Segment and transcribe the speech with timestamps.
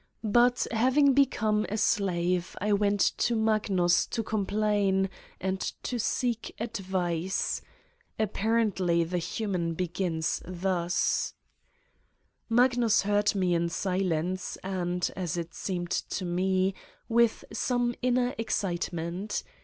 [0.33, 7.61] But having become a slave I went to Magnus to complain and to seek advice
[8.17, 11.35] apparently the human begins thus.
[12.47, 16.73] 151 Satan's Diary Magnus heard me in silence and, as it seemed to me,
[17.07, 19.43] with some inner excitement.